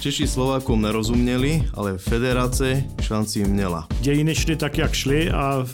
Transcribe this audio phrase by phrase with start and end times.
[0.00, 3.86] Češi Slovákom nerozuměli, ale federace šanci měla.
[4.00, 5.66] Dějiny šly tak, jak šly a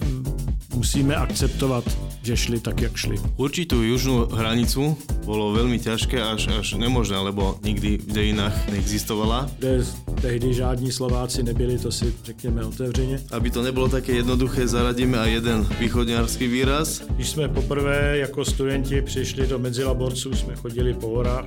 [0.74, 1.84] musíme akceptovat,
[2.26, 3.14] že šli tak, jak šli.
[3.38, 9.46] Určitú južnú hranicu bolo veľmi ťažké až, až nemožné, lebo nikdy v dejinách neexistovala.
[9.58, 9.86] Kde
[10.18, 13.22] tehdy žádní Slováci nebyli, to si řekněme otevřeně.
[13.30, 17.06] Aby to nebylo také jednoduché, zaradíme aj jeden východňarský výraz.
[17.14, 21.46] Když jsme poprvé jako studenti přišli do Medzilaborců, jsme chodili po horách,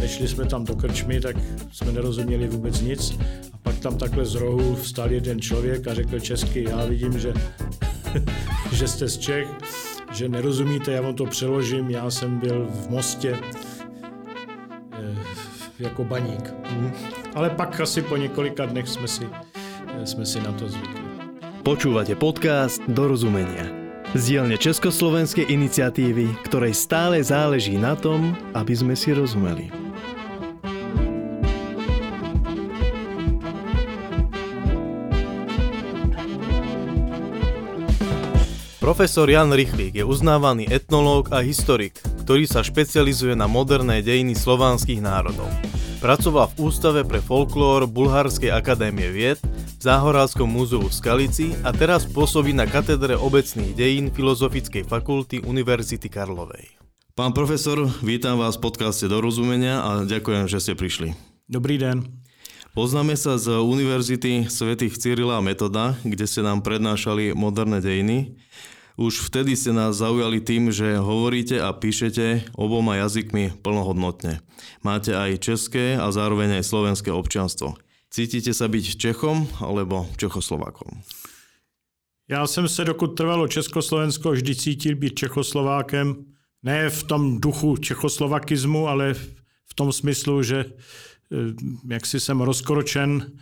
[0.00, 1.36] nešli jsme tam do krčmy, tak
[1.72, 3.18] jsme nerozuměli vůbec nic.
[3.52, 7.34] A pak tam takhle z rohu vstal jeden člověk a řekl česky, já vidím, že,
[8.72, 9.48] že jste z Čech,
[10.12, 13.38] že nerozumíte, já vám to přeložím, já jsem byl v Mostě
[14.92, 15.16] eh,
[15.78, 16.54] jako baník.
[17.34, 19.28] Ale pak asi po několika dnech jsme si,
[20.02, 21.06] eh, jsme si na to zvykli.
[21.66, 23.66] Počúvate podcast Dorozumenia.
[24.14, 29.85] Z dielne Československej iniciatívy, ktorej stále záleží na tom, aby sme si rozumeli.
[38.86, 45.02] Profesor Jan Rychlík je uznávaný etnológ a historik, ktorý sa špecializuje na moderné dejiny slovanských
[45.02, 45.50] národov.
[45.98, 52.06] Pracoval v Ústave pre folklór Bulharskej akadémie vied, v Záhorálskom múzeu v Skalici a teraz
[52.06, 56.78] pôsobí na katedre obecných dejín Filozofickej fakulty Univerzity Karlovej.
[57.18, 61.10] Pán profesor, vítam vás v podcaste Dorozumenia a ďakujem, že ste prišli.
[61.50, 62.22] Dobrý den.
[62.78, 68.38] Poznáme sa z Univerzity svätých Cyrila a Metoda, kde ste nám prednášali moderné dejiny.
[68.96, 74.40] Už vtedy ste nás zaujali tým, že hovoríte a píšete oboma jazykmi plnohodnotne.
[74.80, 77.76] Máte aj české a zároveň aj slovenské občanstvo.
[78.08, 81.04] Cítite sa byť Čechom alebo Čechoslovákom?
[82.28, 86.24] Já jsem se, dokud trvalo Československo, vždy cítil být Čechoslovákem.
[86.62, 89.14] Ne v tom duchu čechoslovakismu, ale
[89.64, 91.36] v tom smyslu, že eh,
[91.90, 93.32] jak si jsem rozkročen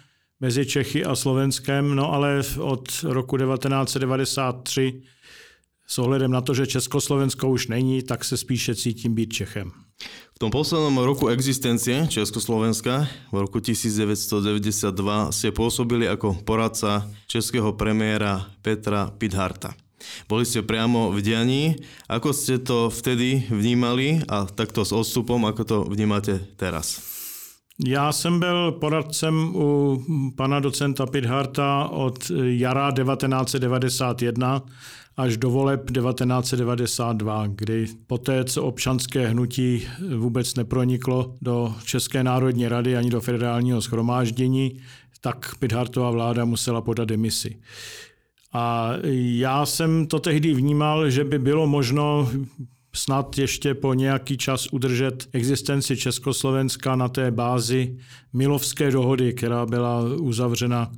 [0.40, 5.13] mezi Čechy a Slovenskem, no ale od roku 1993
[5.86, 9.72] s ohledem na to, že Československo už není, tak se spíše cítím být Čechem.
[10.34, 18.50] V tom poslednom roku existencie Československa v roku 1992 ste pôsobili ako poradca českého premiéra
[18.58, 19.78] Petra Pidharta.
[20.26, 21.64] Boli ste priamo v dianí.
[22.10, 27.14] Ako ste to vtedy vnímali a takto s odstupom, ako to vnímate teraz?
[27.86, 29.98] Já jsem byl poradcem u
[30.36, 34.62] pana docenta Pidharta od jara 1991
[35.16, 39.82] až do voleb 1992, kdy poté, co občanské hnutí
[40.16, 44.80] vůbec neproniklo do České národní rady ani do federálního schromáždění,
[45.20, 47.56] tak Pidhartová vláda musela podat demisi.
[48.52, 52.30] A já jsem to tehdy vnímal, že by bylo možno
[52.94, 57.96] snad ještě po nějaký čas udržet existenci Československa na té bázi
[58.32, 60.92] Milovské dohody, která byla uzavřena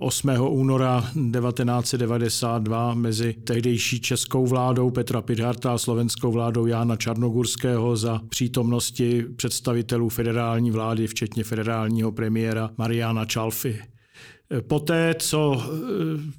[0.00, 0.28] 8.
[0.40, 9.24] února 1992 mezi tehdejší českou vládou Petra Pidharta a slovenskou vládou Jána Čarnogurského za přítomnosti
[9.36, 13.78] představitelů federální vlády, včetně federálního premiéra Mariana Čalfy.
[14.68, 15.68] Poté, co e,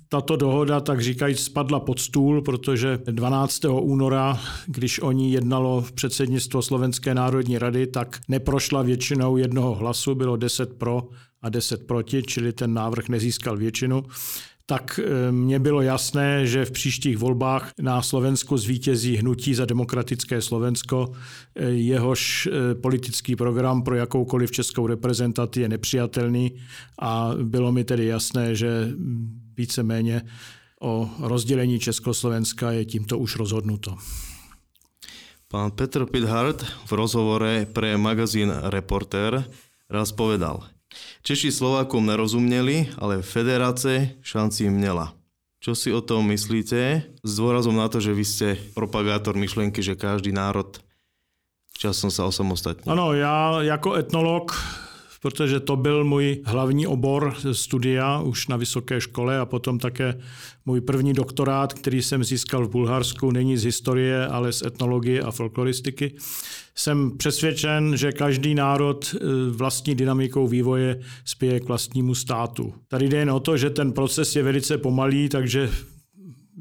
[0.09, 3.65] tato dohoda, tak říkajíc, spadla pod stůl, protože 12.
[3.65, 10.37] února, když o ní jednalo předsednictvo Slovenské národní rady, tak neprošla většinou jednoho hlasu, bylo
[10.37, 11.03] 10 pro
[11.41, 14.03] a 10 proti, čili ten návrh nezískal většinu,
[14.69, 20.41] tak e, mně bylo jasné, že v příštích volbách na Slovensku zvítězí hnutí za demokratické
[20.41, 21.11] Slovensko,
[21.55, 26.51] e, jehož e, politický program pro jakoukoliv českou reprezentaci je nepřijatelný
[27.01, 28.89] a bylo mi tedy jasné, že
[29.57, 30.21] víceméně
[30.81, 33.95] o rozdělení Československa je tímto už rozhodnuto.
[35.47, 39.49] Pán Petr Pidhart v rozhovore pre magazín Reporter
[39.89, 40.63] raz povedal–
[41.23, 45.13] Češi Slovákom nerozuměli, ale federace šanci měla.
[45.59, 47.03] Čo si o tom myslíte?
[47.19, 50.79] S dôrazom na to, že vy ste propagátor myšlenky, že každý národ
[51.75, 52.87] časom sa osamostatní.
[52.87, 54.55] Ano, já jako etnolog
[55.19, 60.19] protože to byl můj hlavní obor studia už na vysoké škole a potom také
[60.65, 65.31] můj první doktorát, který jsem získal v Bulharsku, není z historie, ale z etnologie a
[65.31, 66.15] folkloristiky.
[66.75, 69.19] Jsem přesvědčen, že každý národ e,
[69.51, 72.73] vlastní dynamikou vývoje spěje k vlastnímu státu.
[72.87, 75.69] Tady jde jen o to, že ten proces je velice pomalý, takže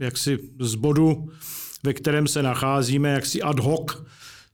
[0.00, 1.28] jaksi z bodu,
[1.82, 3.96] ve kterém se nacházíme, jaksi ad hoc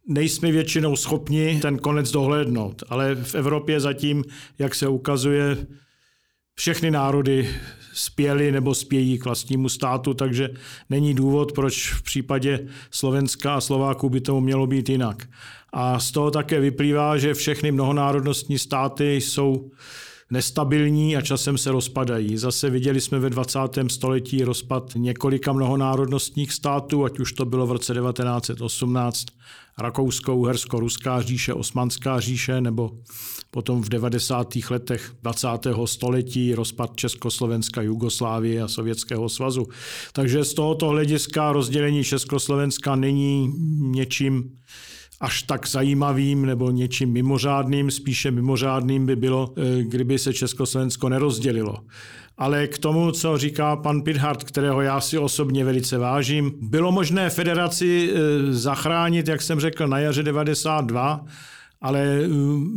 [0.09, 2.83] nejsme většinou schopni ten konec dohlédnout.
[2.89, 4.25] Ale v Evropě zatím,
[4.59, 5.67] jak se ukazuje,
[6.55, 7.49] všechny národy
[7.93, 10.51] spěli nebo spějí k vlastnímu státu, takže
[10.91, 15.29] není důvod, proč v případě Slovenska a Slováků by tomu mělo být jinak.
[15.73, 19.71] A z toho také vyplývá, že všechny mnohonárodnostní státy jsou
[20.31, 22.37] nestabilní a časem se rozpadají.
[22.37, 23.59] Zase viděli jsme ve 20.
[23.87, 29.27] století rozpad několika mnohonárodnostních států, ať už to bylo v roce 1918
[29.79, 32.91] Rakousko-Uhersko-Ruská říše, Osmanská říše, nebo
[33.51, 34.55] potom v 90.
[34.71, 35.49] letech 20.
[35.85, 39.67] století rozpad Československa, Jugoslávie a Sovětského svazu.
[40.13, 44.51] Takže z tohoto hlediska rozdělení Československa není něčím
[45.21, 47.91] až tak zajímavým nebo něčím mimořádným.
[47.91, 51.77] Spíše mimořádným by bylo, eh, kdyby se Československo nerozdělilo.
[52.39, 57.31] Ale k tomu, co říká pan Pithart, kterého já si osobně velice vážím, bylo možné
[57.31, 61.25] federaci eh, zachránit, jak jsem řekl, na jaře 92,
[61.81, 62.29] ale eh,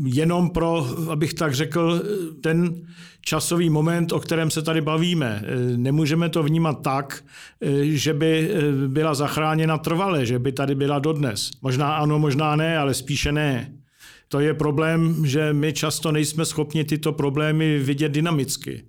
[0.06, 2.02] jenom pro, abych tak řekl,
[2.42, 2.76] ten
[3.22, 5.44] časový moment, o kterém se tady bavíme.
[5.76, 7.24] Nemůžeme to vnímat tak,
[7.82, 8.52] že by
[8.88, 11.52] byla zachráněna trvale, že by tady byla dodnes.
[11.62, 13.74] Možná ano, možná ne, ale spíše ne.
[14.28, 18.84] To je problém, že my často nejsme schopni tyto problémy vidět dynamicky.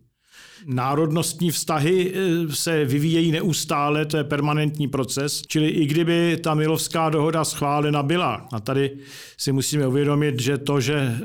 [0.67, 7.11] Národnostní vztahy eh, se vyvíjejí neustále, to je permanentní proces, čili i kdyby ta Milovská
[7.11, 8.97] dohoda schválena byla, a tady
[9.37, 11.19] si musíme uvědomit, že to, že eh,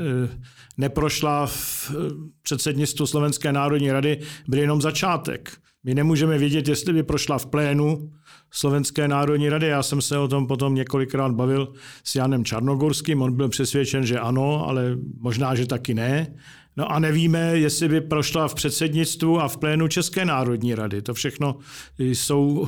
[0.78, 1.96] neprošla v eh,
[2.42, 5.52] předsednictvu Slovenské národní rady, byl jenom začátek.
[5.84, 8.12] My nemůžeme vědět, jestli by prošla v plénu
[8.52, 9.68] Slovenské národní rady.
[9.68, 13.22] Já jsem se o tom potom několikrát bavil s Janem Čarnogorským.
[13.22, 16.36] On byl přesvědčen, že ano, ale možná, že taky ne.
[16.78, 21.02] No a nevíme, jestli by prošla v předsednictvu a v plénu České národní rady.
[21.02, 21.56] To všechno
[22.00, 22.68] jsou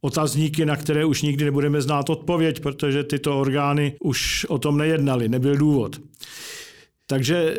[0.00, 5.28] otazníky, na které už nikdy nebudeme znát odpověď, protože tyto orgány už o tom nejednali,
[5.28, 6.00] nebyl důvod.
[7.06, 7.54] Takže e,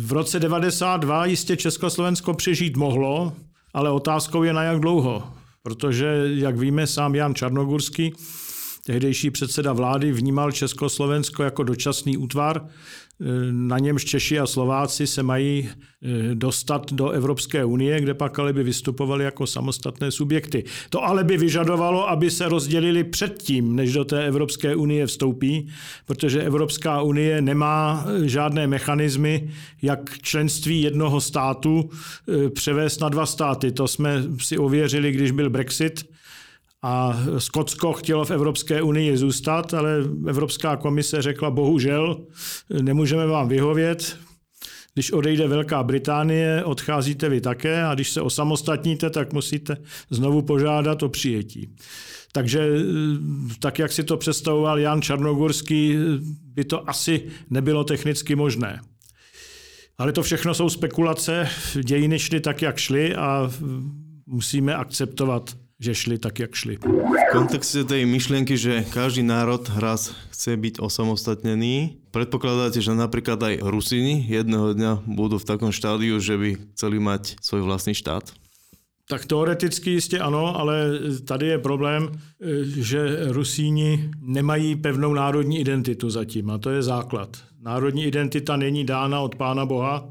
[0.00, 3.32] v roce 92 jistě Československo přežít mohlo,
[3.74, 5.22] ale otázkou je na jak dlouho.
[5.62, 8.12] Protože, jak víme, sám Jan Čarnogurský,
[8.86, 12.68] tehdejší předseda vlády, vnímal Československo jako dočasný útvar,
[13.50, 18.52] na němž Češi a Slováci se mají eh, dostat do Evropské unie, kde pak ale
[18.52, 20.64] by vystupovali jako samostatné subjekty.
[20.90, 25.68] To ale by vyžadovalo, aby se rozdělili předtím, než do té Evropské unie vstoupí,
[26.06, 29.50] protože Evropská unie nemá eh, žádné mechanismy,
[29.82, 33.72] jak členství jednoho státu eh, převést na dva státy.
[33.72, 36.04] To jsme si ověřili, když byl Brexit
[36.86, 39.98] a Skotsko chtělo v Evropské unii zůstat, ale
[40.28, 42.26] Evropská komise řekla, bohužel,
[42.82, 44.18] nemůžeme vám vyhovět,
[44.94, 49.76] když odejde Velká Británie, odcházíte vy také a když se osamostatníte, tak musíte
[50.10, 51.74] znovu požádat o přijetí.
[52.32, 52.70] Takže
[53.60, 55.96] tak, jak si to představoval Jan Čarnogorský,
[56.54, 58.80] by to asi nebylo technicky možné.
[59.98, 61.48] Ale to všechno jsou spekulace,
[61.82, 63.50] dějiny šly tak, jak šly a
[64.26, 66.80] musíme akceptovat že šli tak, jak šli.
[66.80, 73.54] V kontexte tej myšlienky, že každý národ raz chce byť osamostatnený, predpokladáte, že napríklad aj
[73.60, 78.32] Rusini jedného dňa budú v takom štádiu, že by chceli mať svoj vlastný štát?
[79.08, 82.10] Tak teoreticky jistě ano, ale tady je problém,
[82.66, 87.36] že Rusíni nemají pevnou národní identitu zatím a to je základ.
[87.62, 90.10] Národní identita není dána od Pána Boha,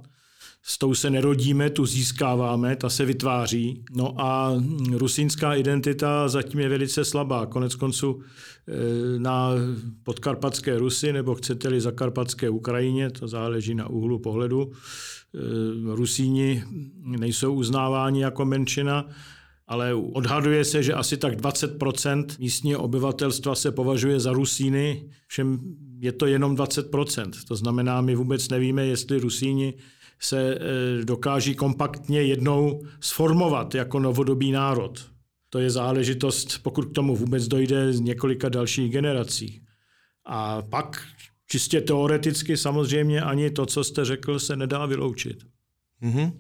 [0.68, 3.84] s tou se nerodíme, tu získáváme, ta se vytváří.
[3.96, 4.54] No a
[4.92, 7.46] rusínská identita zatím je velice slabá.
[7.46, 9.52] Konec konců e, na
[10.04, 16.64] podkarpatské Rusy, nebo chcete-li zakarpatské Ukrajině, to záleží na úhlu pohledu, e, Rusíni
[17.04, 19.06] nejsou uznáváni jako menšina,
[19.68, 25.60] ale odhaduje se, že asi tak 20% místního obyvatelstva se považuje za Rusíny, všem
[26.00, 29.74] je to jenom 20% To znamená, my vůbec nevíme, jestli Rusíni
[30.26, 35.06] se eh, dokáží kompaktně jednou sformovat jako novodobý národ.
[35.50, 39.62] To je záležitost, pokud k tomu vůbec dojde z několika dalších generací.
[40.26, 41.08] A pak
[41.50, 45.38] čistě teoreticky samozřejmě ani to, co jste řekl, se nedá vyloučit.
[46.04, 46.32] Mm-hmm.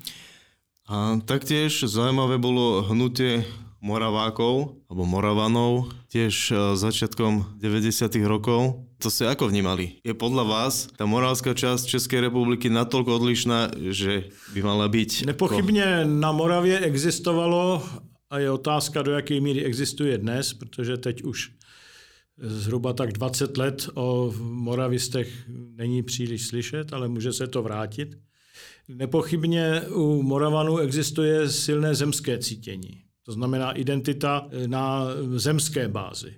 [0.87, 3.45] A taktiež zaujímavé bolo hnutie
[3.85, 8.09] Moravákov alebo Moravanov tiež e, začiatkom 90.
[8.25, 8.81] rokov.
[8.97, 10.01] To ste ako vnímali?
[10.01, 15.29] Je podľa vás tá morálska časť Českej republiky natoľko odlišná, že by mala byť...
[15.29, 17.85] Nepochybně na Moravě existovalo
[18.29, 21.51] a je otázka, do jaké míry existuje dnes, protože teď už
[22.41, 25.29] zhruba tak 20 let o moravistech
[25.75, 28.17] není příliš slyšet, ale může se to vrátit.
[28.89, 33.04] Nepochybně u Moravanů existuje silné zemské cítění.
[33.25, 35.05] To znamená identita eh, na
[35.35, 36.35] zemské bázi.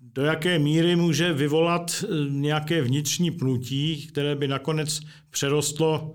[0.00, 5.00] Do jaké míry může vyvolat eh, nějaké vnitřní pnutí, které by nakonec
[5.30, 6.14] přerostlo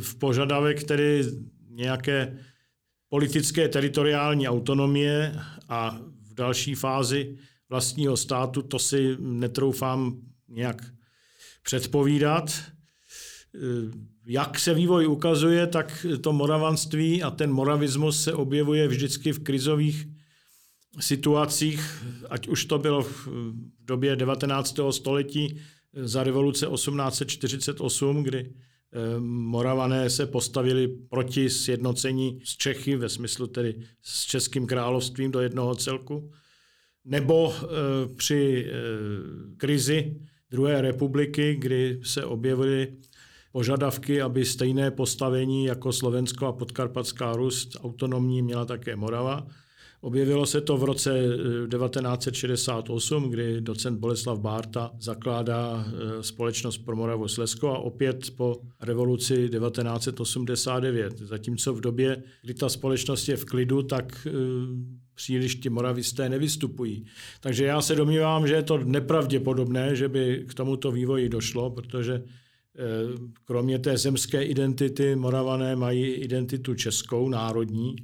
[0.00, 1.24] v požadavek tedy
[1.70, 2.38] nějaké
[3.08, 5.36] politické teritoriální autonomie
[5.68, 5.98] a
[6.30, 7.36] v další fázi
[7.68, 10.82] vlastního státu, to si netroufám nějak
[11.62, 12.62] předpovídat.
[14.26, 20.06] Jak se vývoj ukazuje, tak to moravanství a ten moravismus se objevuje vždycky v krizových
[21.00, 23.28] situacích, ať už to bylo v
[23.80, 24.80] době 19.
[24.90, 25.60] století
[25.92, 33.80] za revoluce 1848, kdy eh, Moravané se postavili proti sjednocení z Čechy, ve smyslu tedy
[34.02, 36.30] s Českým královstvím do jednoho celku,
[37.04, 37.66] nebo eh,
[38.16, 38.72] při eh,
[39.56, 40.16] krizi
[40.50, 42.96] druhé republiky, kdy se objevily
[43.54, 49.46] požadavky, aby stejné postavení jako Slovensko a Podkarpatská Rus autonomní měla také Morava.
[50.00, 51.10] Objevilo se to v roce
[51.68, 58.60] 1968, eh, kdy docent Boleslav Bárta zakládá eh, společnost pro Moravu Slesko a opět po
[58.80, 61.18] revoluci 1989.
[61.18, 64.30] Zatímco v době, kdy ta společnost je v klidu, tak eh,
[65.14, 67.04] příliš ti moravisté nevystupují.
[67.40, 72.22] Takže já se domnívám, že je to nepravděpodobné, že by k tomuto vývoji došlo, protože
[73.44, 77.96] kromě té zemské identity moravané mají identitu českou, národní,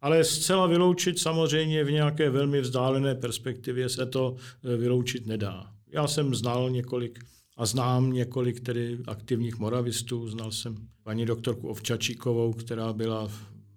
[0.00, 5.66] ale zcela vyloučit samozřejmě v nějaké velmi vzdálené perspektivě se to e, vyloučit nedá.
[5.92, 7.18] Já jsem znal několik
[7.56, 10.28] a znám několik tedy aktivních moravistů.
[10.28, 13.30] Znal jsem paní doktorku Ovčačíkovou, která byla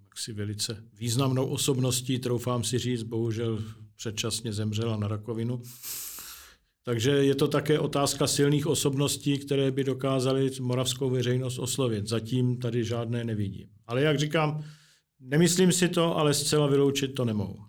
[0.05, 3.63] jaksi velice významnou osobností, troufám si říct, bohužel
[3.95, 5.61] předčasně zemřela na rakovinu.
[6.89, 12.07] Takže je to také otázka silných osobností, které by dokázaly moravskou veřejnost oslovit.
[12.07, 13.67] Zatím tady žádné nevidím.
[13.87, 14.63] Ale jak říkám,
[15.19, 17.59] Nemyslím si to, ale zcela vyloučit to nemohu.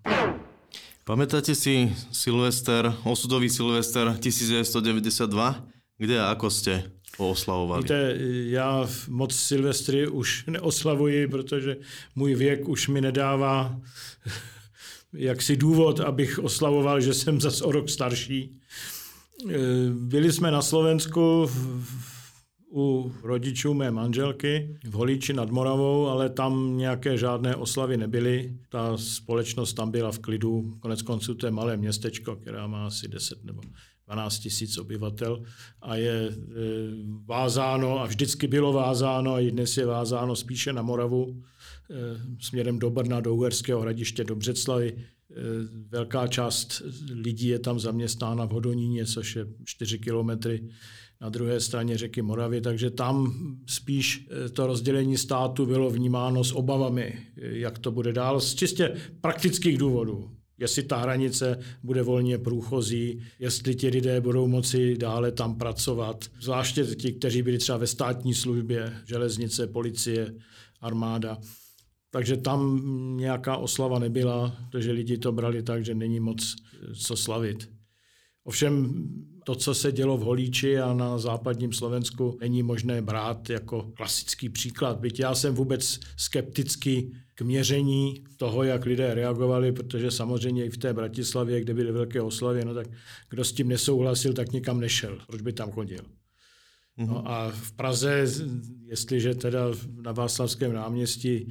[1.05, 5.67] Pamätáte si Silvester, osudový Silvester 1992?
[5.99, 7.83] Kde a ako jste ho oslavovali?
[7.83, 8.17] Víte,
[8.55, 11.77] já moc Silvestry už neoslavuji, protože
[12.15, 13.81] můj věk už mi nedává
[15.13, 18.61] jaksi důvod, abych oslavoval, že jsem zas o rok starší.
[19.93, 22.21] Byli jsme na Slovensku v
[22.73, 28.57] u rodičů mé manželky v Holíči nad Moravou, ale tam nějaké žádné oslavy nebyly.
[28.69, 30.75] Ta společnost tam byla v klidu.
[30.81, 33.63] Konec konců to je malé městečko, která má asi 10 nebo
[34.07, 35.43] 12 tisíc obyvatel
[35.83, 36.35] a je e,
[37.27, 41.43] vázáno a vždycky bylo vázáno a i dnes je vázáno spíše na Moravu
[41.91, 41.95] e,
[42.41, 44.97] směrem do Brna, do Uherského hradiště, do Břeclavy.
[45.31, 45.35] E,
[45.89, 46.83] velká část
[47.13, 50.63] lidí je tam zaměstnána v Hodoníně, což je 4 kilometry
[51.21, 53.35] na druhé straně řeky Moravy, takže tam
[53.67, 58.55] spíš eh, to rozdělení státu bylo vnímáno s obavami, eh, jak to bude dál, z
[58.55, 60.31] čistě praktických důvodů.
[60.59, 66.85] Jestli ta hranice bude volně průchozí, jestli ti lidé budou moci dále tam pracovat, zvláště
[66.85, 70.35] ti, kteří byli třeba ve státní službě, železnice, policie,
[70.81, 71.39] armáda.
[72.11, 72.83] Takže tam
[73.17, 77.71] nějaká oslava nebyla, protože lidi to brali tak, že není moc eh, co slavit.
[78.45, 79.05] Ovšem
[79.45, 84.49] to, co se dělo v Holíči a na západním Slovensku, není možné brát jako klasický
[84.49, 85.01] příklad.
[85.01, 90.79] Byť já jsem vůbec skeptický k měření toho, jak lidé reagovali, protože samozřejmě i v
[90.79, 92.87] té Bratislavě, kde byly velké oslavy, no tak
[93.31, 95.19] kdo s tím nesouhlasil, tak nikam nešel.
[95.27, 96.05] Proč by tam chodil?
[97.07, 98.27] No a v Praze,
[98.87, 99.67] jestliže teda
[100.03, 101.47] na Václavském náměstí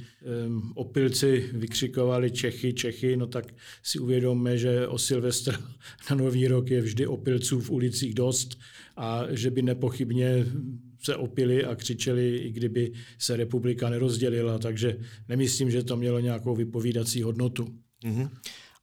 [0.46, 5.58] um, opilci vykřikovali Čechy, Čechy, no tak si uvědomme, že o Silvestra
[6.10, 8.58] na Nový rok je vždy opilců v ulicích dost
[8.96, 10.46] a že by nepochybně
[11.02, 14.58] se opili a křičeli, i kdyby se republika nerozdělila.
[14.58, 17.74] Takže nemyslím, že to mělo nějakou vypovídací hodnotu.
[18.04, 18.28] Mm-hmm.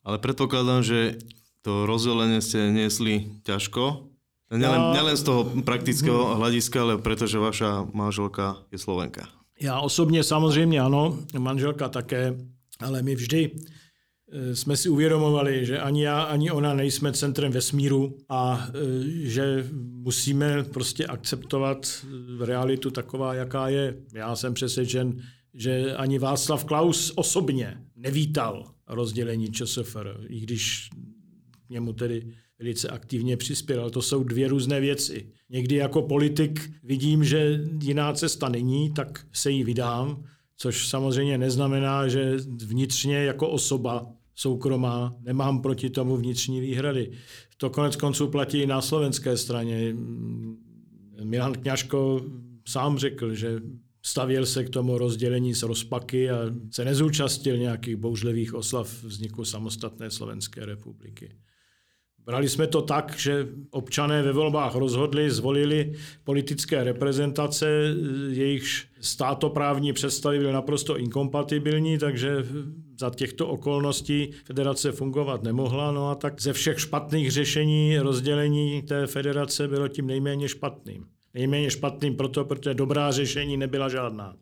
[0.04, 1.16] Ale předpokládám, že
[1.62, 4.08] to rozdělení jste nesli ťažko,
[4.52, 9.28] Nelen, ja, nelen z toho praktického hľadiska, ale protože vaša manželka je Slovenka.
[9.60, 12.38] Já osobně samozřejmě ano, manželka také,
[12.80, 18.18] ale my vždy eh, jsme si uvědomovali, že ani já, ani ona nejsme centrem vesmíru
[18.30, 18.74] a eh,
[19.28, 22.06] že musíme prostě akceptovat
[22.42, 23.96] eh, realitu taková, jaká je.
[24.14, 25.22] Já jsem přesvědčen,
[25.54, 30.90] že ani Václav Klaus osobně nevítal rozdělení ČSFR, i když
[31.70, 33.82] němu tedy velice aktivně přispěl.
[33.82, 35.32] Ale to jsou dvě různé věci.
[35.50, 40.24] Někdy jako politik vidím, že jiná cesta není, tak se jí vydám,
[40.58, 47.12] což samozřejmě neznamená, že vnitřně jako osoba soukromá nemám proti tomu vnitřní výhrady.
[47.58, 49.96] To konec konců platí i na slovenské straně.
[51.24, 52.26] Milan Kňažko
[52.68, 53.62] sám řekl, že
[54.02, 56.40] stavěl se k tomu rozdělení z rozpaky a
[56.72, 61.32] se nezúčastil nějakých bouřlivých oslav vzniku samostatné Slovenské republiky
[62.28, 65.94] Brali jsme to tak, že občané ve volbách rozhodli, zvolili
[66.24, 67.96] politické reprezentace,
[68.30, 72.46] jejichž státoprávní představy byly naprosto inkompatibilní, takže
[73.00, 75.92] za těchto okolností federace fungovat nemohla.
[75.92, 81.06] No a tak ze všech špatných řešení rozdělení té federace bylo tím nejméně špatným.
[81.34, 84.34] Nejméně špatným proto, protože dobrá řešení nebyla žádná.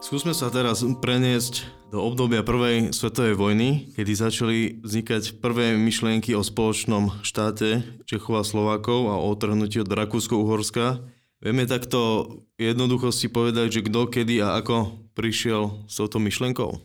[0.00, 6.40] Skúsme sa teraz preniesť do obdobia prvej svetovej vojny, kedy začali vznikať prvé myšlienky o
[6.40, 11.04] spoločnom štáte Čechov a Slovákov a o otrhnutí od Rakúsko-Uhorska.
[11.44, 12.26] Vieme takto
[12.56, 16.80] jednoducho si povedať, že kdo, kedy a ako prišiel s touto myšlenkou?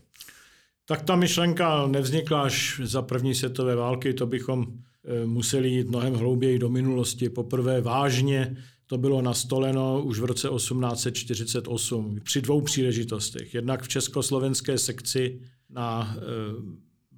[0.84, 6.14] Tak ta myšlenka nevznikla až za první světové války, to bychom eh, museli jít mnohem
[6.20, 7.32] hlouběji do minulosti.
[7.32, 13.54] Poprvé vážně to bylo nastoleno už v roce 1848 při dvou příležitostech.
[13.54, 15.40] Jednak v československé sekci
[15.70, 16.22] na e,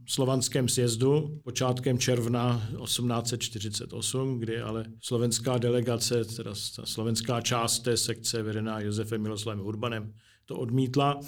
[0.08, 8.44] slovanském sjezdu počátkem června 1848, kdy ale slovenská delegace, teda ta slovenská část té sekce
[8.44, 10.14] vedená Josefem Miloslavem Urbanem,
[10.46, 11.20] to odmítla.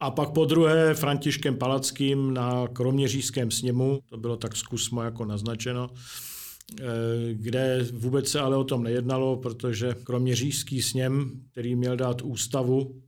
[0.00, 5.90] A pak po druhé Františkem Palackým na Kroměřížském sněmu, to bylo tak zkusmo jako naznačeno,
[5.90, 6.37] Eh,
[7.32, 13.02] kde vůbec se ale o tom nejednalo, protože kromě říšský sněm, který měl dát ústavu,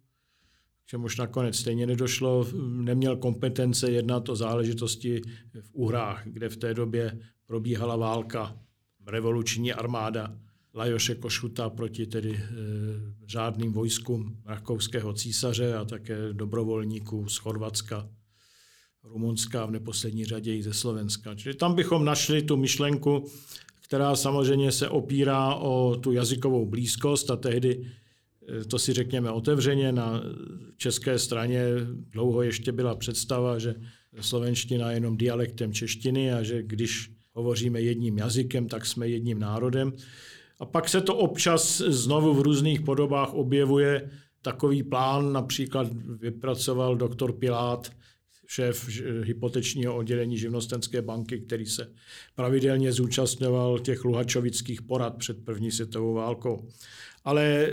[0.84, 5.22] k čemuž nakonec stejně nedošlo, neměl kompetence jednat o záležitosti
[5.60, 8.56] v Uhrách, kde v té době probíhala válka,
[9.06, 10.36] revoluční armáda
[10.74, 12.42] Lajoše Košuta proti tedy e,
[13.26, 18.08] řádným vojskům rakouského císaře a také dobrovolníků z Chorvatska,
[19.04, 21.34] Rumunska v neposlední řadě i ze Slovenska.
[21.34, 23.24] Čili tam bychom našli tu myšlenku,
[23.84, 27.90] která samozřejmě se opírá o tu jazykovou blízkost a tehdy,
[28.48, 30.22] eh, to si řekněme otevřeně, na
[30.76, 31.64] české straně
[32.12, 33.74] dlouho ještě byla představa, že
[34.20, 39.92] slovenština je jenom dialektem češtiny a že když hovoříme jedním jazykem, tak jsme jedním národem.
[40.60, 44.10] A pak se to občas znovu v různých podobách objevuje.
[44.42, 45.88] Takový plán například
[46.20, 47.90] vypracoval doktor Pilát,
[48.50, 48.88] šéf
[49.22, 51.92] hypotečního oddělení živnostenské banky, který se
[52.34, 56.68] pravidelně zúčastňoval těch luhačovických porad před první světovou válkou.
[57.24, 57.70] Ale e,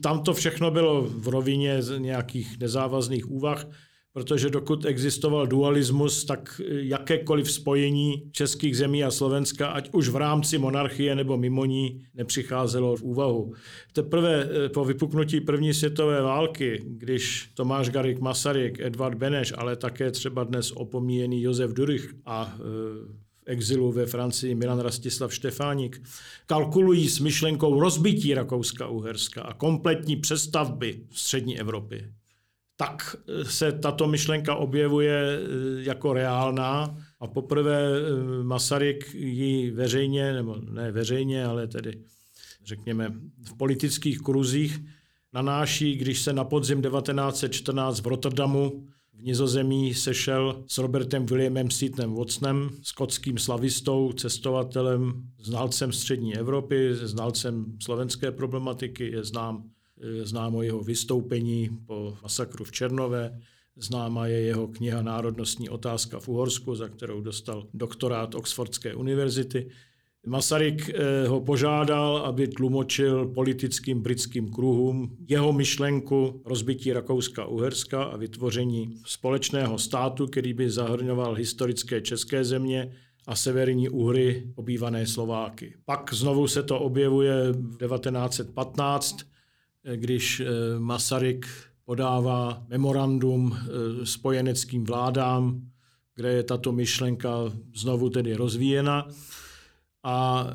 [0.00, 3.66] tam to všechno bylo v rovině nějakých nezávazných úvah
[4.14, 10.58] protože dokud existoval dualismus, tak jakékoliv spojení českých zemí a Slovenska, ať už v rámci
[10.58, 13.52] monarchie nebo mimo ní, nepřicházelo v úvahu.
[13.92, 20.10] Teprve eh, po vypuknutí první světové války, když Tomáš Garik Masaryk, Edvard Beneš, ale také
[20.10, 26.02] třeba dnes opomíjený Josef Durych a eh, v exilu ve Francii Milan Rastislav Štefánik,
[26.46, 32.04] kalkulují s myšlenkou rozbití Rakouska-Uherska a kompletní přestavby střední Evropy
[32.76, 36.96] tak se tato myšlenka objevuje eh, jako reálná.
[37.20, 42.00] A poprvé eh, Masaryk ji veřejně, nebo ne veřejně, ale tedy
[42.64, 43.14] řekněme
[43.48, 44.80] v politických kruzích
[45.32, 52.14] nanáší, když se na podzim 1914 v Rotterdamu v Nizozemí sešel s Robertem Williamem Seatonem
[52.14, 59.64] Watsonem, skotským slavistou, cestovatelem, znalcem střední Evropy, znalcem slovenské problematiky, je znám
[60.22, 63.40] Známo jeho vystoupení po masakru v Černové,
[63.76, 69.70] Známa je jeho kniha Národnostní otázka v Uhorsku, za kterou dostal doktorát Oxfordské univerzity.
[70.26, 78.94] Masaryk eh, ho požádal, aby tlumočil politickým britským kruhům jeho myšlenku rozbití Rakouska-Uherska a vytvoření
[79.06, 82.92] společného státu, který by zahrnoval historické české země
[83.26, 85.74] a severní Uhry, obývané Slováky.
[85.84, 89.33] Pak znovu se to objevuje v 1915
[89.94, 91.46] když eh, Masaryk
[91.84, 95.60] podává memorandum eh, spojeneckým vládám,
[96.14, 97.30] kde je tato myšlenka
[97.74, 99.08] znovu tedy rozvíjena
[100.02, 100.54] a eh,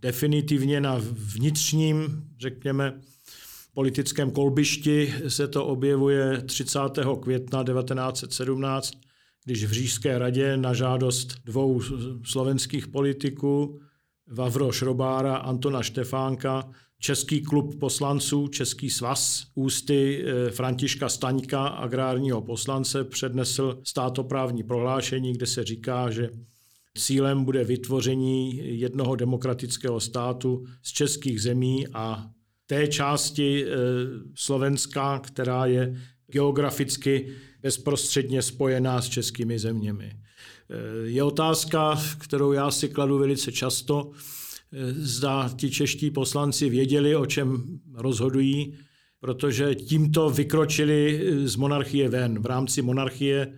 [0.00, 3.00] definitivně na vnitřním, řekněme,
[3.74, 6.78] politickém kolbišti se to objevuje 30.
[7.20, 8.92] května 1917,
[9.44, 11.80] když v Řížské radě na žádost dvou
[12.24, 13.80] slovenských politiků,
[14.26, 23.04] Vavro Šrobára, Antona Štefánka, Český klub poslanců, Český svaz, ústy eh, Františka Staňka, agrárního poslance,
[23.04, 26.30] přednesl státoprávní prohlášení, kde se říká, že
[26.98, 32.30] cílem bude vytvoření jednoho demokratického státu z českých zemí a
[32.66, 33.68] té části eh,
[34.34, 40.12] Slovenska, která je geograficky bezprostředně spojená s českými zeměmi.
[40.12, 44.10] Eh, je otázka, kterou já si kladu velice často,
[44.92, 48.74] zda ti čeští poslanci věděli, o čem rozhodují,
[49.20, 52.42] protože tímto vykročili z monarchie ven.
[52.42, 53.52] V rámci monarchie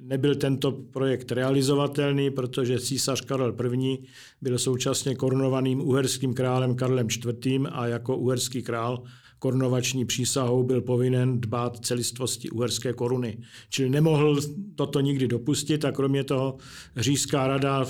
[0.00, 3.98] nebyl tento projekt realizovatelný, protože císař Karel I.
[4.42, 7.60] byl současně korunovaným uherským králem Karlem IV.
[7.72, 9.02] a jako uherský král
[9.38, 13.38] korunovační přísahou byl povinen dbát celistvosti uherské koruny.
[13.70, 14.40] Čili nemohl
[14.74, 16.56] toto nikdy dopustit a kromě toho
[16.96, 17.86] říšská rada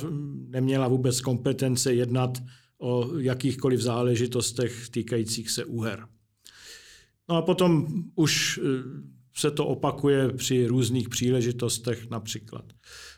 [0.48, 2.38] neměla vůbec kompetence jednat
[2.78, 6.06] o jakýchkoliv záležitostech týkajících se úher.
[7.28, 8.62] No a potom už e,
[9.34, 12.64] se to opakuje při různých příležitostech, například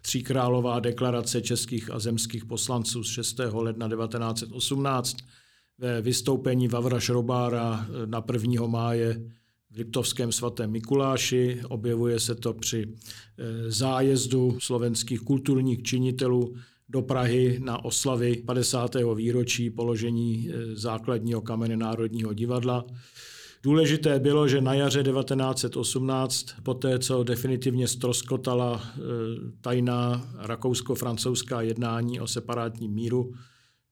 [0.03, 3.41] Tříkrálová deklarace českých a zemských poslanců z 6.
[3.53, 5.17] ledna 1918,
[5.79, 8.67] ve vystoupení Vavra Šrobára eh, na 1.
[8.67, 9.21] máje
[9.71, 11.61] v Liptovském svatém Mikuláši.
[11.69, 16.57] Objevuje se to při eh, zájezdu slovenských kulturních činitelů
[16.89, 18.97] do Prahy na oslavy 50.
[19.15, 22.85] výročí položení eh, základního kamene Národního divadla.
[23.63, 28.83] Důležité bylo, že na jaře 1918, poté co definitivně stroskotala
[29.61, 33.33] tajná rakousko-francouzská jednání o separátním míru,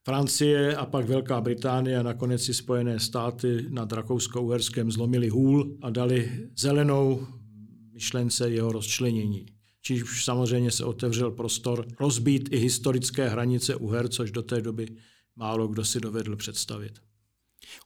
[0.07, 5.89] Francie a pak Velká Británie a nakonec i Spojené státy nad Rakousko-Uherském zlomili hůl a
[5.89, 7.27] dali zelenou
[7.93, 9.45] myšlence jeho rozčlenění.
[9.87, 14.87] Čiž samozřejmě se otevřel prostor rozbít i historické hranice Uher, což do té doby
[15.35, 16.99] málo kdo si dovedl představit.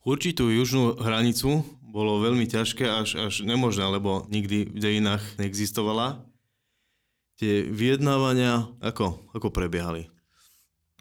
[0.02, 6.26] Určitú južnú hranicu bolo veľmi ťažké až, až nemožné, lebo nikdy v dejinách neexistovala.
[7.38, 10.10] Tie vyjednávania ako, ako prebiehali?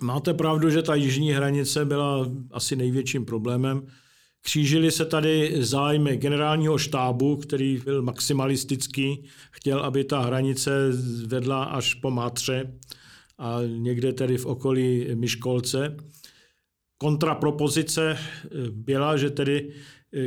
[0.05, 3.89] Máte pravdu, že ta jižní hranice byla asi největším problémem.
[4.43, 10.71] Křížili se tady zájmy generálního štábu, který byl maximalistický, chtěl, aby ta hranice
[11.27, 12.79] vedla až po Mátře
[13.39, 15.97] a někde tedy v okolí Myškolce.
[16.99, 18.19] Kontrapropozice
[18.71, 19.73] byla, že tedy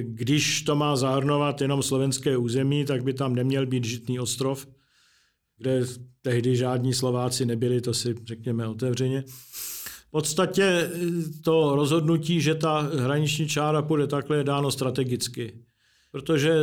[0.01, 4.67] když to má zahrnovat jenom slovenské území, tak by tam neměl být žitný ostrov,
[5.57, 5.81] kde
[6.21, 9.23] tehdy žádní Slováci nebyli, to si řekněme otevřeně.
[10.13, 10.89] Podstatě eh,
[11.43, 15.53] to rozhodnutí, že ta hraniční čára půjde takhle, je dáno strategicky.
[16.11, 16.53] Protože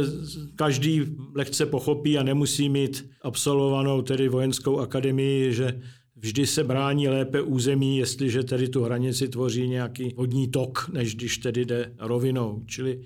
[0.56, 1.02] každý
[1.34, 5.80] lehce pochopí a nemusí mít absolvovanou tedy vojenskou akademii, že
[6.16, 11.38] vždy se brání lépe území, jestliže tedy tu hranici tvoří nějaký vodní tok, než když
[11.38, 12.62] tedy jde rovinou.
[12.66, 13.00] Čili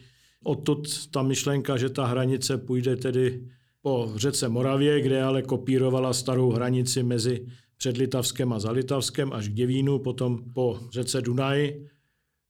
[0.44, 3.48] odtud ta myšlenka, že ta hranice půjde tedy
[3.83, 7.46] po řece Moravě, kde ale kopírovala starou hranici mezi
[7.85, 11.87] Předlitavskem a Zalitavskem až k Děvínu, potom po řece Dunaj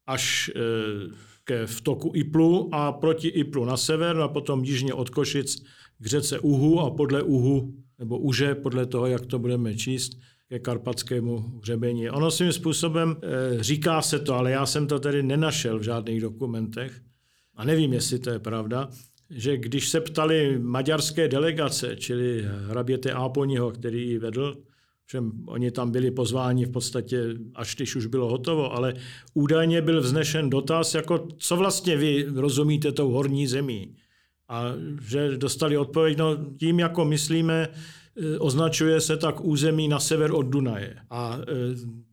[0.06, 0.60] až e,
[1.44, 5.62] ke vtoku Iplu a proti Iplu na sever a potom jižně od Košic
[5.98, 10.12] k řece Uhu a podle Uhu, nebo Uže, podle toho, jak to budeme číst,
[10.48, 12.10] ke karpatskému hřebení.
[12.10, 16.20] Ono svým způsobem e, říká se to, ale já jsem to tedy nenašel v žádných
[16.20, 17.00] dokumentech
[17.54, 18.88] a nevím, jestli to je pravda,
[19.30, 24.62] že když se ptali maďarské delegace, čili hraběte Áponiho, který ji vedl,
[25.10, 28.94] že oni tam byli pozváni v podstatě, až když už bylo hotovo, ale
[29.34, 33.96] údajně byl vznešen dotaz, jako co vlastně vy rozumíte tou horní zemí.
[34.48, 34.64] A
[35.08, 37.68] že dostali odpověď, no tím, jako myslíme,
[38.16, 40.96] e, označuje se tak území na sever od Dunaje.
[41.10, 41.44] A e,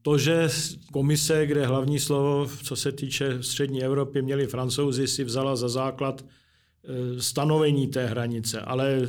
[0.01, 0.49] to, že
[0.93, 6.25] komise, kde hlavní slovo, co se týče střední Evropy, měli francouzi, si vzala za základ
[6.83, 9.01] Eh, stanovení té hranice, ale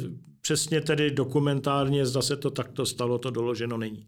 [0.42, 4.06] přesně tedy dokumentárně, zda se to takto stalo, to doloženo není.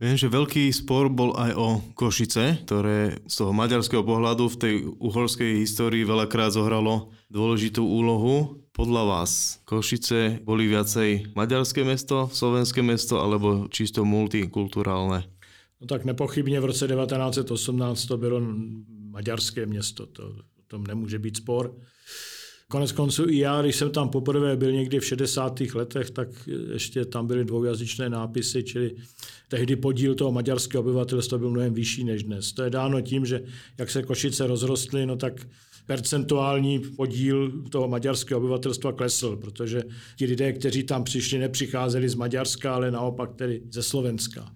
[0.00, 4.74] Viem, že veľký spor bol aj o Košice, ktoré z toho maďarského pohľadu v tej
[4.96, 8.64] uhorskej histórii veľakrát zohralo dôležitú úlohu.
[8.72, 15.28] Podľa vás Košice boli viacej maďarské mesto, slovenské mesto alebo čisto multikulturálne?
[15.80, 18.40] No tak nepochybně v roce 1918 to bylo
[19.10, 21.76] maďarské město, to, o tom nemůže být spor.
[22.70, 25.60] Konec konců i já, když jsem tam poprvé byl někdy v 60.
[25.74, 26.28] letech, tak
[26.72, 28.94] ještě tam byly dvoujazyčné nápisy, čili
[29.48, 32.52] tehdy podíl toho maďarského obyvatelstva byl mnohem vyšší než dnes.
[32.52, 33.42] To je dáno tím, že
[33.78, 35.46] jak se Košice rozrostly, no tak
[35.86, 39.82] percentuální podíl toho maďarského obyvatelstva klesl, protože
[40.16, 44.52] ti lidé, kteří tam přišli, nepřicházeli z Maďarska, ale naopak tedy ze Slovenska.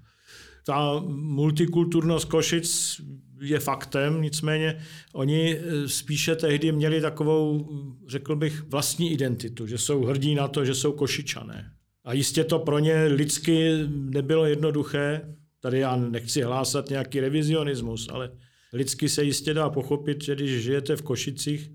[0.65, 3.01] Ta multikulturnost Košic
[3.41, 4.79] je faktem, nicméně
[5.13, 7.69] oni eh, spíše tehdy měli takovou,
[8.09, 11.71] řekl bych, vlastní identitu, že jsou hrdí na to, že jsou košičané.
[12.05, 15.37] A jistě to pro ně lidsky nebylo jednoduché.
[15.61, 18.31] Tady já nechci hlásat nějaký revizionismus, ale
[18.73, 21.71] lidsky se jistě dá pochopit, že když žijete v Košicích,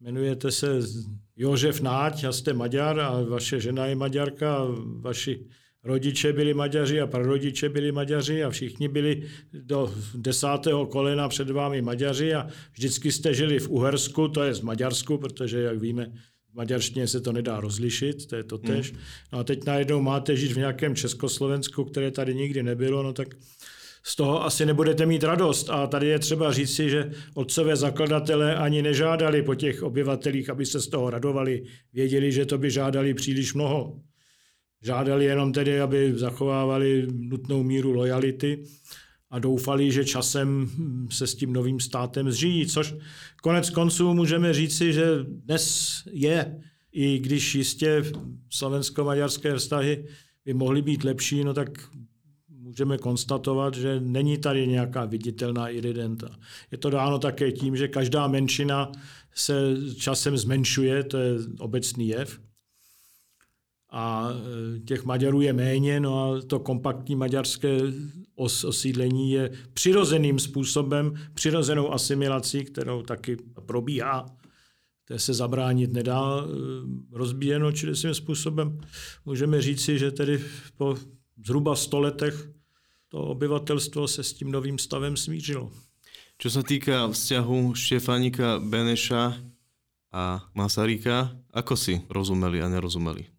[0.00, 0.66] jmenujete se
[1.36, 4.66] Jožef Náť a jste Maďar a vaše žena je Maďarka a
[5.00, 5.46] vaši
[5.86, 9.22] rodiče byli Maďaři a prarodiče byli Maďaři a všichni byli
[9.52, 14.60] do desátého kolena před vámi Maďaři a vždycky jste žili v Uhersku, to je z
[14.60, 16.12] Maďarsku, protože, jak víme,
[16.54, 18.92] maďarštině se to nedá rozlišit, to je to tež.
[18.92, 19.00] Hmm.
[19.32, 23.28] No a teď najednou máte žít v nějakém Československu, které tady nikdy nebylo, no tak
[24.02, 25.70] z toho asi nebudete mít radost.
[25.70, 30.80] A tady je třeba říci, že otcové zakladatelé ani nežádali po těch obyvatelích, aby se
[30.80, 31.64] z toho radovali.
[31.92, 34.00] Věděli, že to by žádali příliš mnoho.
[34.82, 38.64] Žádali jenom tedy, aby zachovávali nutnou míru lojality
[39.30, 40.70] a doufali, že časem
[41.10, 42.94] se s tím novým státem zžijí, což
[43.42, 46.60] konec konců můžeme říci, že dnes je,
[46.92, 48.04] i když jistě
[48.50, 50.04] slovensko-maďarské vztahy
[50.44, 51.68] by mohly být lepší, no tak
[52.48, 56.28] můžeme konstatovat, že není tady nějaká viditelná iridenta.
[56.70, 58.92] Je to dáno také tím, že každá menšina
[59.34, 62.40] se časem zmenšuje, to je obecný jev.
[63.90, 67.78] A e, těch Maďarů je méně, no a to kompaktní maďarské
[68.34, 74.26] os, osídlení je přirozeným způsobem, přirozenou asimilací, kterou taky probíhá.
[75.04, 76.42] To se zabránit nedá, e,
[77.12, 78.78] rozbíjeno, čili svým způsobem
[79.24, 80.44] můžeme říci, že tedy
[80.76, 80.96] po
[81.46, 82.50] zhruba 100 letech
[83.08, 85.70] to obyvatelstvo se s tím novým stavem smířilo.
[86.36, 89.40] Čo sa týka vzťahu Štefánika Beneša
[90.12, 93.35] a Masaryka, ako si rozumeli a nerozumeli?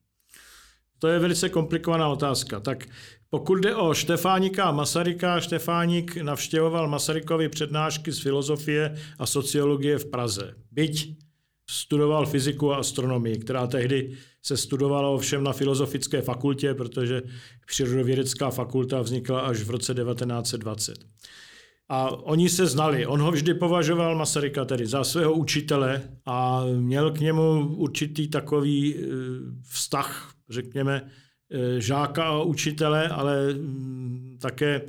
[1.00, 2.60] To je velice komplikovaná otázka.
[2.60, 2.86] Tak
[3.30, 10.06] pokud jde o Štefánika a Masaryka, Štefánik navštěvoval Masarykovi přednášky z filozofie a sociologie v
[10.06, 10.56] Praze.
[10.72, 11.18] Byť
[11.70, 17.22] studoval fyziku a astronomii, která tehdy se studovala ovšem na filozofické fakultě, protože
[17.68, 20.98] přírodovědecká fakulta vznikla až v roce 1920.
[21.90, 23.06] A oni se znali.
[23.06, 28.96] On ho vždy považoval Masaryka tedy za svého učitele a měl k němu určitý takový
[28.96, 29.00] e,
[29.70, 31.12] vztah, řekněme,
[31.52, 34.82] e, žáka a učitele, ale mm, také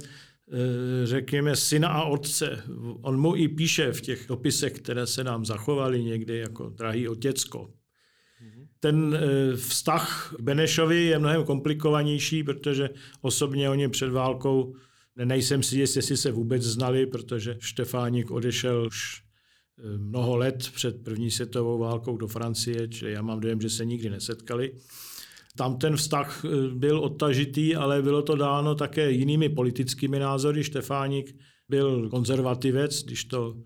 [0.53, 2.63] Eh, řekněme, syna a otce.
[3.03, 7.71] On mu i píše v těch dopisech, které se nám zachovaly někdy jako drahý otěcko.
[8.81, 12.91] Ten eh, vztah k Benešovi je mnohem komplikovanější, protože
[13.21, 14.75] osobně o něm před válkou
[15.25, 19.23] nejsem si jist, jestli se vůbec znali, protože Štefánik odešel už
[19.79, 23.85] eh, mnoho let před první světovou válkou do Francie, čili já mám dojem, že se
[23.85, 24.73] nikdy nesetkali.
[25.59, 30.65] Tam ten vztah eh, byl odtažitý, ale bylo to dáno také jinými politickými názory.
[30.65, 31.37] Štefánik
[31.69, 33.57] byl konzervativec, když to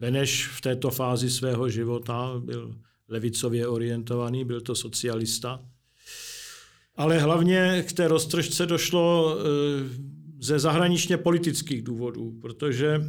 [0.00, 2.74] Beneš v této fázi svého života byl
[3.08, 5.60] levicově orientovaný, byl to socialista.
[6.96, 9.42] Ale hlavně k té roztržce došlo eh,
[10.38, 13.02] ze zahraničně politických důvodů, protože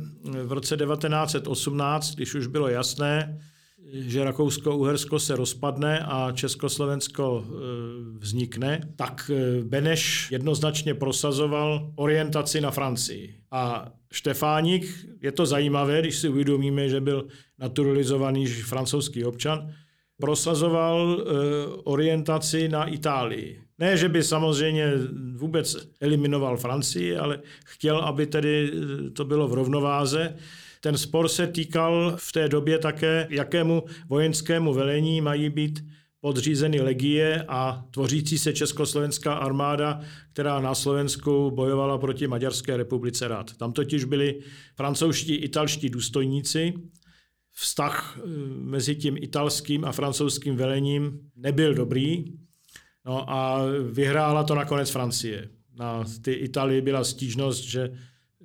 [0.43, 3.39] v roce 1918, když už bylo jasné,
[3.93, 7.49] že Rakousko-Uhersko se rozpadne a Československo e,
[8.19, 13.35] vznikne, tak e, Beneš jednoznačně prosazoval orientaci na Francii.
[13.51, 17.27] A Štefánik, je to zajímavé, když si uvědomíme, že byl
[17.59, 19.73] naturalizovaný francouzský občan,
[20.21, 21.23] prosazoval e,
[21.83, 23.61] orientaci na Itálii.
[23.79, 24.91] Ne, že by samozřejmě
[25.35, 28.71] vůbec eliminoval Francii, ale chtěl, aby tedy
[29.13, 30.35] to bylo v rovnováze.
[30.81, 35.83] Ten spor se týkal v té době také, jakému vojenskému velení mají být
[36.21, 40.01] podřízeny legie a tvořící se československá armáda,
[40.33, 43.57] která na Slovensku bojovala proti Maďarské republice rád.
[43.57, 44.39] Tam totiž byli
[44.75, 46.73] francouzští, italští důstojníci.
[47.51, 52.25] Vztah eh, mezi tím italským a francouzským velením nebyl dobrý.
[53.05, 55.49] No a vyhrála to nakonec Francie.
[55.75, 57.91] Na ty Italii byla stížnost, že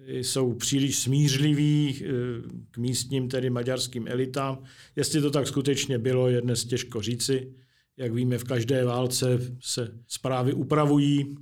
[0.06, 2.08] jsou příliš smířliví eh,
[2.70, 4.62] k místním, tedy maďarským elitám.
[4.96, 7.52] Jestli to tak skutečně bylo, je dnes těžko říci.
[7.96, 11.36] Jak víme, v každé válce se zprávy upravují.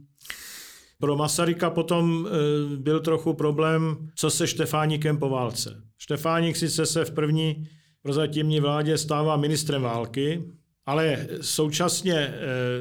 [0.98, 5.83] Pro Masaryka potom eh, byl trochu problém, co se Štefánikem po válce.
[5.98, 7.68] Štefánik sice se v první
[8.03, 10.44] prozatímní vládě stává ministrem války,
[10.87, 12.33] ale současně eh,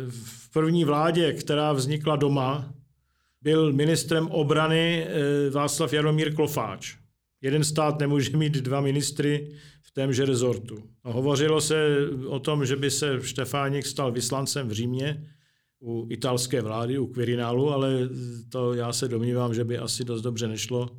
[0.10, 2.74] v první vládě, která vznikla doma,
[3.44, 6.96] byl ministrem obrany eh, Václav Jaromír Klofáč.
[7.42, 9.52] Jeden stát nemůže mít dva ministry
[9.82, 10.78] v témže rezortu.
[11.04, 15.28] A hovořilo se o tom, že by se Štefánik stal vyslancem v Římě
[15.82, 18.10] u italské vlády, u Quirinálu, ale
[18.50, 20.90] to já se domnívám, že by asi dost dobře nešlo.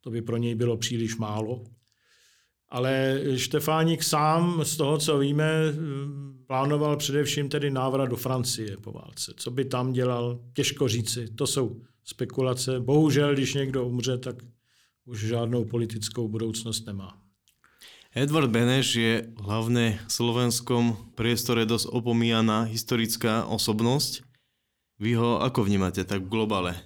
[0.00, 1.64] To by pro něj bylo příliš málo.
[2.68, 5.72] Ale Štefánik sám, z toho, co víme,
[6.46, 9.32] plánoval především tedy návrat do Francie po válce.
[9.36, 11.28] Co by tam dělal, těžko říci.
[11.34, 12.80] To jsou spekulace.
[12.80, 14.36] Bohužel, když někdo umře, tak
[15.04, 17.18] už žádnou politickou budoucnost nemá.
[18.14, 24.22] Edward Beneš je hlavne v slovenskom priestore dosť opomíjaná historická osobnosť.
[25.02, 26.78] Vy ho ako vnímate tak v globale?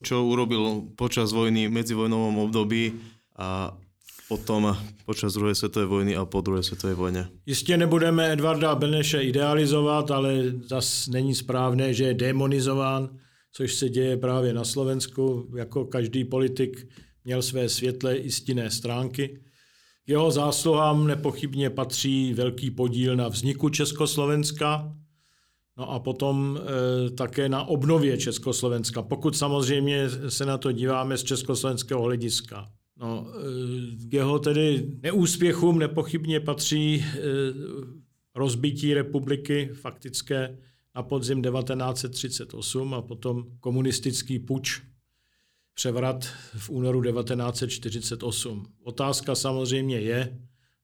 [0.00, 2.96] Čo urobil počas vojny, medzivojnovom období
[3.36, 3.76] a
[4.32, 4.72] potom
[5.04, 7.28] počas druhé světové vojny a po druhé světové vojně.
[7.46, 13.12] Jistě nebudeme Edvarda Beneše idealizovat, ale zas není správné, že je demonizován,
[13.58, 15.50] což se děje právě na Slovensku.
[15.56, 16.88] Jako každý politik
[17.24, 19.40] měl své světlé i stinné stránky.
[20.06, 24.94] Jeho zásluhám nepochybně patří velký podíl na vzniku Československa,
[25.78, 31.22] no a potom e, také na obnově Československa, pokud samozřejmě se na to díváme z
[31.22, 32.68] československého hlediska.
[32.96, 33.26] No,
[34.08, 37.04] k jeho tedy neúspěchům nepochybně patří e,
[38.34, 40.58] rozbití republiky faktické
[40.94, 44.80] na podzim 1938 a potom komunistický puč,
[45.74, 46.24] převrat
[46.56, 48.66] v únoru 1948.
[48.82, 50.38] Otázka samozřejmě je,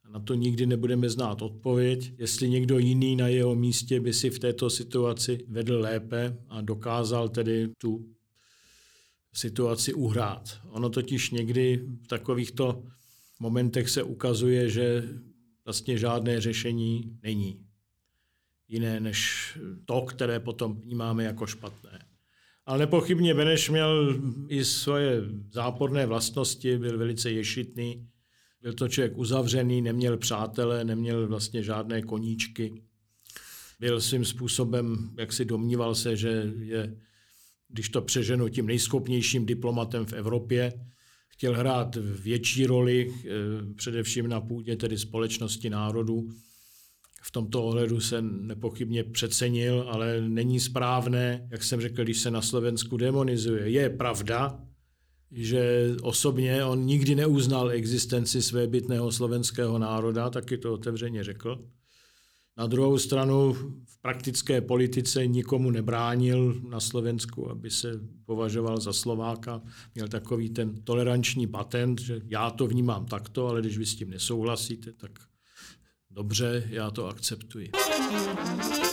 [0.05, 4.31] a na to nikdy nebudeme znát odpověď, jestli někdo jiný na jeho místě by si
[4.31, 8.14] v této situaci vedl lépe a dokázal tedy tu
[9.33, 10.61] situaci uhrát.
[10.71, 12.85] Ono totiž někdy v takovýchto
[13.40, 15.09] momentech se ukazuje, že
[15.64, 17.61] vlastně žádné řešení není.
[18.75, 19.49] Jiné než
[19.85, 22.05] to, které potom vnímáme jako špatné.
[22.67, 28.09] Ale nepochybně Beneš měl i svoje záporné vlastnosti, byl velice ješitný,
[28.63, 32.83] byl to člověk uzavřený, neměl přátele, neměl vlastně žádné koníčky.
[33.81, 36.97] Byl svým způsobem, jak si domníval se, že je
[37.69, 40.73] když to přeženu, tím nejschopnějším diplomatem v Evropě.
[41.29, 46.29] Chtěl hrát větší roli, eh, především na půdě tedy společnosti národů.
[47.27, 52.43] V tomto ohledu se nepochybně přecenil, ale není správné, jak jsem řekl, když se na
[52.43, 53.71] Slovensku demonizuje.
[53.71, 54.61] Je pravda,
[55.31, 61.65] že osobně on nikdy neuznal existenci svébytného slovenského národa, taky to otevřeně řekl.
[62.57, 63.53] Na druhou stranu
[63.85, 69.63] v praktické politice nikomu nebránil na Slovensku, aby se považoval za Slováka.
[69.95, 74.11] Měl takový ten toleranční patent, že já to vnímám takto, ale když vy s tím
[74.11, 75.11] nesouhlasíte, tak
[76.14, 77.70] dobře, já to akceptuji.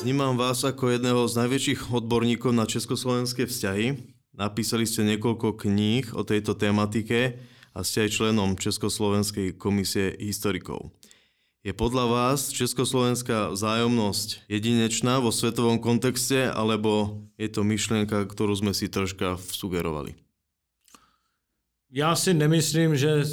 [0.01, 3.97] Vnímám vás jako jedného z největších odborníků na československé vzťahy.
[4.33, 7.33] Napísali jste několik knih o této tematike
[7.75, 10.91] a jste aj členom Československej komisie historikov.
[11.61, 18.73] Je podľa vás československá vzájomnosť jedinečná vo svetovom kontexte, alebo je to myšlienka, ktorú sme
[18.73, 20.17] si troška sugerovali?
[21.91, 23.23] Já si nemyslím, že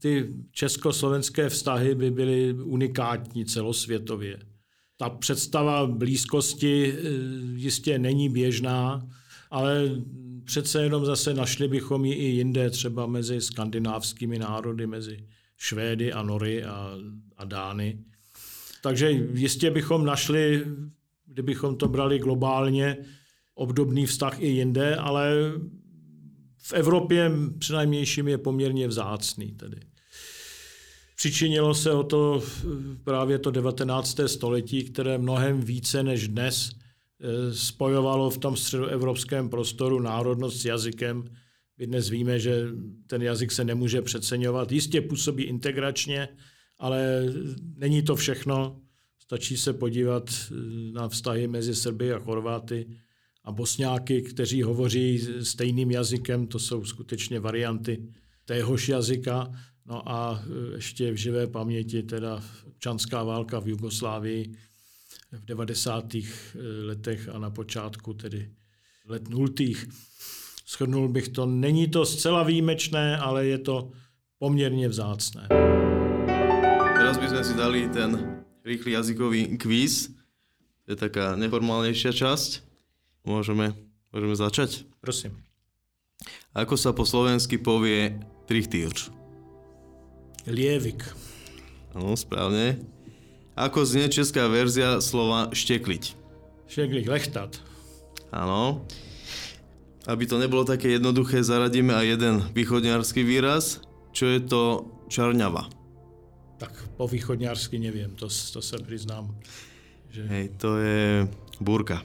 [0.00, 4.38] ty československé vztahy by byly unikátní celosvětově.
[4.96, 6.98] Ta představa blízkosti eh,
[7.54, 9.08] jistě není běžná,
[9.50, 9.90] ale
[10.44, 16.22] přece jenom zase našli bychom ji i jinde, třeba mezi skandinávskými národy, mezi Švédy a
[16.22, 16.94] Nory a,
[17.36, 17.98] a Dány.
[18.82, 20.66] Takže jistě bychom našli,
[21.26, 22.96] kdybychom to brali globálně,
[23.54, 25.52] obdobný vztah i jinde, ale
[26.58, 29.52] v Evropě přinajmějším je poměrně vzácný.
[29.52, 29.89] Tedy.
[31.20, 32.42] Přičinilo se o to
[33.04, 34.20] právě to 19.
[34.26, 41.24] století, které mnohem více než dnes eh, spojovalo v tom středoevropském prostoru národnost s jazykem,
[41.78, 42.66] my dnes víme, že
[43.06, 44.72] ten jazyk se nemůže přeceňovat.
[44.72, 46.28] Jistě působí integračně,
[46.78, 47.24] ale
[47.76, 48.80] není to všechno.
[49.18, 50.54] Stačí se podívat eh,
[50.92, 52.86] na vztahy mezi Srby a Chorváty
[53.44, 58.08] a Bosňáky, kteří hovoří stejným jazykem, to jsou skutečně varianty
[58.44, 59.52] téhož jazyka.
[59.90, 64.54] No a eh, ještě v živé paměti teda občanská válka v Jugoslávii
[65.32, 66.14] v 90.
[66.14, 66.22] Eh,
[66.86, 68.50] letech a na počátku tedy
[69.06, 69.88] let nultých.
[70.66, 73.90] Schrnul bych to, není to zcela výjimečné, ale je to
[74.38, 75.46] poměrně vzácné.
[76.94, 80.14] Teraz bychom si dali ten rýchly jazykový kvíz.
[80.86, 82.66] To je taká neformálnejšia časť.
[83.26, 83.74] Môžeme,
[84.10, 84.86] môžeme začať?
[84.98, 85.38] Prosím.
[86.54, 89.19] Ako sa po slovensky povie trichtýrč?
[90.48, 91.04] Lievik.
[91.92, 92.80] Áno, správne.
[93.58, 96.16] Ako znie česká verzia slova štekliť?
[96.70, 97.60] Štekliť, lechtat.
[98.32, 98.86] Áno.
[100.08, 103.84] Aby to nebolo také jednoduché, zaradíme aj jeden východňarský výraz.
[104.16, 104.62] Čo je to
[105.12, 105.68] čarňava?
[106.56, 109.34] Tak po východňarsky neviem, to, to se priznám.
[110.08, 110.22] Že...
[110.26, 111.28] Hej, to je
[111.60, 112.00] búrka.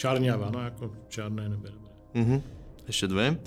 [0.00, 1.70] Čarňava, no ako čarné nebe.
[2.16, 2.40] Uh-huh.
[2.88, 3.38] Ešte dve.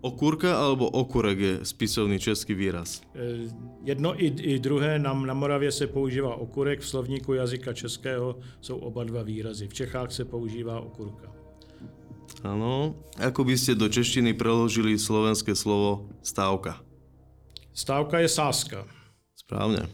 [0.00, 3.02] Okúrka alebo okurek je spisovný český výraz?
[3.14, 3.50] E,
[3.84, 8.76] jedno i, i druhé, na, na Moravě se používá okurek, v slovníku jazyka českého jsou
[8.76, 9.68] oba dva výrazy.
[9.68, 11.32] V Čechách se používá okurka.
[12.44, 12.98] Áno.
[13.16, 16.82] Ako by ste do češtiny preložili slovenské slovo stávka?
[17.72, 18.84] Stávka je sáska.
[19.38, 19.88] Správne.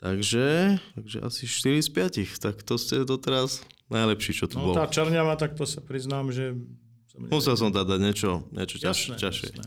[0.00, 2.40] Takže, takže asi 4 z 5.
[2.40, 4.74] Tak to ste doteraz najlepší, čo tu no, bol.
[4.76, 6.54] tá čarňava, tak to sa priznám, že...
[7.16, 9.48] Musel som dať niečo, niečo ťaž, jasné, ťažšie.
[9.56, 9.64] Jasné.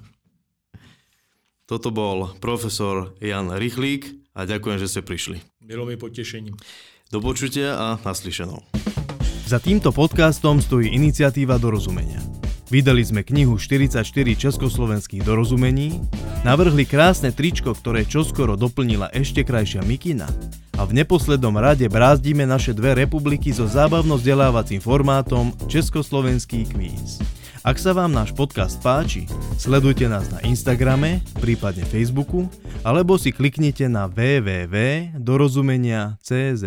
[1.70, 5.38] Toto bol profesor Jan Rychlík a ďakujem, že ste prišli.
[5.62, 6.58] Bylo mi potešením.
[7.10, 8.62] Do počutia a naslyšenou.
[9.50, 12.22] Za týmto podcastom stojí iniciatíva dorozumenia.
[12.70, 14.06] Vydali sme knihu 44
[14.38, 16.06] československých dorozumení,
[16.46, 20.30] navrhli krásne tričko, ktoré čoskoro doplnila ešte krajšia mikina
[20.78, 27.39] a v neposlednom rade brázdime naše dve republiky so zábavno-vzdelávacím formátom Československý kvíz.
[27.60, 29.28] Ak sa vám náš podcast páči,
[29.60, 32.48] sledujte nás na Instagrame, prípadne Facebooku,
[32.88, 36.64] alebo si kliknite na www.dorozumenia.cz.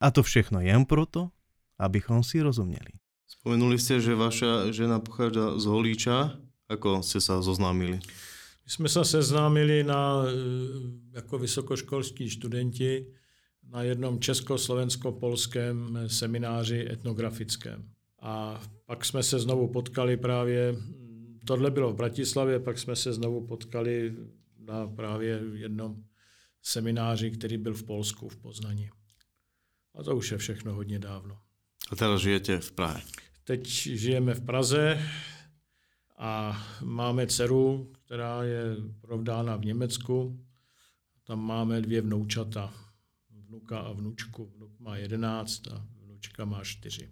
[0.00, 1.28] A to všechno jen proto,
[1.76, 2.96] abychom si rozuměli.
[3.28, 6.40] Spomenuli ste, že vaša žena pochádza z Holíča.
[6.72, 8.00] Ako ste sa zoznámili?
[8.64, 10.24] My jsme se seznámili na,
[11.12, 13.06] jako vysokoškolskí studenti
[13.68, 17.95] na jednom československo-polském semináři etnografickém.
[18.18, 20.76] A pak jsme se znovu potkali právě,
[21.44, 24.16] tohle bylo v Bratislavě, pak jsme se znovu potkali
[24.58, 26.04] na právě jednom
[26.62, 28.90] semináři, který byl v Polsku, v Poznaní.
[29.94, 31.38] A to už je všechno hodně dávno.
[31.90, 33.02] A teraz žijete v Prahe.
[33.44, 34.98] Teď žijeme v Praze
[36.18, 40.46] a máme dceru, která je provdána v Německu.
[41.24, 42.74] Tam máme dvě vnoučata,
[43.30, 44.52] vnuka a vnučku.
[44.56, 47.10] Vnuk má 11 a vnučka má 4.